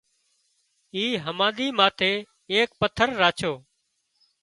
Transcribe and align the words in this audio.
اِي 0.95 1.03
هماۮي 1.25 1.67
ماٿي 1.79 2.13
ايڪ 2.53 2.69
پٿر 2.79 3.07
راڇو 3.21 3.53